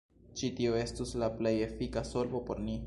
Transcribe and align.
Ĉi 0.39 0.49
tio 0.59 0.71
estus 0.79 1.13
la 1.25 1.31
plej 1.37 1.55
efika 1.69 2.05
solvo 2.15 2.45
por 2.51 2.69
ni. 2.69 2.79